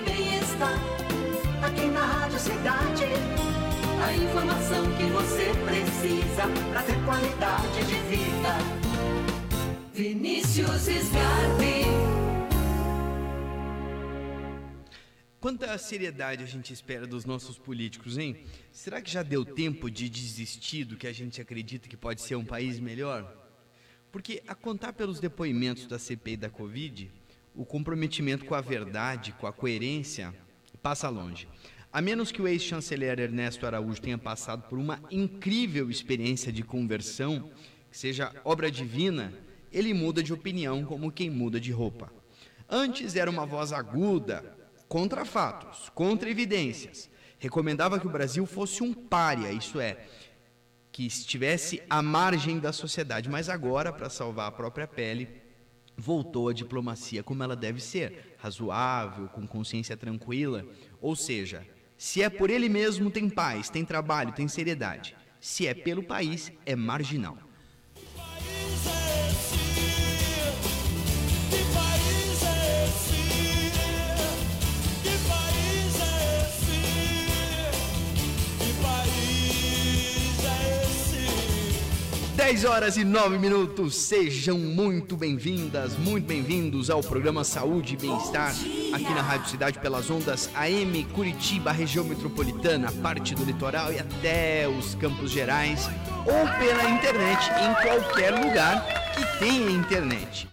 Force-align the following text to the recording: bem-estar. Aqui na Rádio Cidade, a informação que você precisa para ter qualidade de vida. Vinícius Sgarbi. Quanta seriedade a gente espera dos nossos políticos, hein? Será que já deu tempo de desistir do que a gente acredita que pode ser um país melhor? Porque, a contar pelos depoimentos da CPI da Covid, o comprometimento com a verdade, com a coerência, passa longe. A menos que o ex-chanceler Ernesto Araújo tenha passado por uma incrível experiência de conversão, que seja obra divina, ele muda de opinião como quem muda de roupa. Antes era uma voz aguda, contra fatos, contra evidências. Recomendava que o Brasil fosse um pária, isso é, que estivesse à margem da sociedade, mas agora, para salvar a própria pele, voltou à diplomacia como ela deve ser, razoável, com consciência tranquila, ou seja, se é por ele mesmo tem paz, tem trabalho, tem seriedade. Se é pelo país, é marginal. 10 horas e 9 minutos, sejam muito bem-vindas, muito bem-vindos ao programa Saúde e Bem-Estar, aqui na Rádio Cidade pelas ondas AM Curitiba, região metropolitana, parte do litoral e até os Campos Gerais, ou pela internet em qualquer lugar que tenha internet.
bem-estar. 0.00 0.78
Aqui 1.62 1.86
na 1.86 2.04
Rádio 2.04 2.38
Cidade, 2.38 3.04
a 4.04 4.12
informação 4.14 4.84
que 4.96 5.04
você 5.04 5.52
precisa 5.64 6.48
para 6.70 6.82
ter 6.82 7.04
qualidade 7.04 7.84
de 7.86 7.94
vida. 8.08 8.90
Vinícius 9.92 10.88
Sgarbi. 10.88 11.84
Quanta 15.40 15.76
seriedade 15.78 16.42
a 16.44 16.46
gente 16.46 16.72
espera 16.72 17.06
dos 17.06 17.24
nossos 17.24 17.58
políticos, 17.58 18.18
hein? 18.18 18.44
Será 18.70 19.00
que 19.00 19.10
já 19.10 19.22
deu 19.22 19.42
tempo 19.44 19.90
de 19.90 20.08
desistir 20.08 20.84
do 20.84 20.96
que 20.96 21.06
a 21.06 21.12
gente 21.12 21.40
acredita 21.40 21.88
que 21.88 21.96
pode 21.96 22.20
ser 22.20 22.36
um 22.36 22.44
país 22.44 22.78
melhor? 22.78 23.36
Porque, 24.12 24.42
a 24.46 24.54
contar 24.54 24.92
pelos 24.92 25.18
depoimentos 25.18 25.86
da 25.86 25.98
CPI 25.98 26.36
da 26.36 26.50
Covid, 26.50 27.10
o 27.54 27.64
comprometimento 27.64 28.44
com 28.44 28.54
a 28.54 28.60
verdade, 28.60 29.32
com 29.32 29.46
a 29.46 29.52
coerência, 29.52 30.34
passa 30.82 31.08
longe. 31.08 31.48
A 31.92 32.00
menos 32.00 32.30
que 32.30 32.40
o 32.40 32.46
ex-chanceler 32.46 33.18
Ernesto 33.18 33.66
Araújo 33.66 34.00
tenha 34.00 34.16
passado 34.16 34.68
por 34.68 34.78
uma 34.78 35.02
incrível 35.10 35.90
experiência 35.90 36.52
de 36.52 36.62
conversão, 36.62 37.50
que 37.90 37.98
seja 37.98 38.32
obra 38.44 38.70
divina, 38.70 39.32
ele 39.72 39.92
muda 39.92 40.22
de 40.22 40.32
opinião 40.32 40.84
como 40.84 41.10
quem 41.10 41.28
muda 41.28 41.58
de 41.58 41.72
roupa. 41.72 42.12
Antes 42.68 43.16
era 43.16 43.30
uma 43.30 43.44
voz 43.44 43.72
aguda, 43.72 44.56
contra 44.88 45.24
fatos, 45.24 45.88
contra 45.90 46.30
evidências. 46.30 47.10
Recomendava 47.38 47.98
que 47.98 48.06
o 48.06 48.10
Brasil 48.10 48.46
fosse 48.46 48.82
um 48.82 48.94
pária, 48.94 49.52
isso 49.52 49.80
é, 49.80 50.06
que 50.92 51.06
estivesse 51.06 51.82
à 51.88 52.02
margem 52.02 52.58
da 52.58 52.72
sociedade, 52.72 53.28
mas 53.28 53.48
agora, 53.48 53.92
para 53.92 54.10
salvar 54.10 54.48
a 54.48 54.52
própria 54.52 54.86
pele, 54.86 55.28
voltou 56.00 56.48
à 56.48 56.52
diplomacia 56.52 57.22
como 57.22 57.42
ela 57.42 57.54
deve 57.54 57.80
ser, 57.80 58.34
razoável, 58.38 59.28
com 59.28 59.46
consciência 59.46 59.96
tranquila, 59.96 60.64
ou 61.00 61.14
seja, 61.14 61.66
se 61.96 62.22
é 62.22 62.30
por 62.30 62.48
ele 62.48 62.68
mesmo 62.68 63.10
tem 63.10 63.28
paz, 63.28 63.68
tem 63.68 63.84
trabalho, 63.84 64.32
tem 64.32 64.48
seriedade. 64.48 65.14
Se 65.38 65.66
é 65.66 65.74
pelo 65.74 66.02
país, 66.02 66.50
é 66.64 66.74
marginal. 66.74 67.36
10 82.40 82.64
horas 82.64 82.96
e 82.96 83.04
9 83.04 83.38
minutos, 83.38 83.94
sejam 83.94 84.56
muito 84.56 85.14
bem-vindas, 85.14 85.92
muito 85.98 86.26
bem-vindos 86.26 86.88
ao 86.88 87.02
programa 87.02 87.44
Saúde 87.44 87.92
e 87.92 87.96
Bem-Estar, 87.98 88.54
aqui 88.94 89.14
na 89.14 89.20
Rádio 89.20 89.50
Cidade 89.50 89.78
pelas 89.78 90.08
ondas 90.08 90.48
AM 90.54 91.04
Curitiba, 91.12 91.70
região 91.70 92.02
metropolitana, 92.02 92.90
parte 93.02 93.34
do 93.34 93.44
litoral 93.44 93.92
e 93.92 93.98
até 93.98 94.66
os 94.66 94.94
Campos 94.94 95.30
Gerais, 95.30 95.86
ou 96.20 96.48
pela 96.58 96.88
internet 96.88 97.46
em 97.60 97.74
qualquer 97.86 98.30
lugar 98.30 98.86
que 99.12 99.38
tenha 99.38 99.70
internet. 99.70 100.48